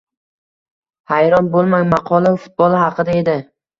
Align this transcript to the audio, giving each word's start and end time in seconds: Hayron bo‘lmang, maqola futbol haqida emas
Hayron 1.11 1.49
bo‘lmang, 1.57 1.85
maqola 1.91 2.33
futbol 2.47 2.77
haqida 2.81 3.19
emas 3.23 3.43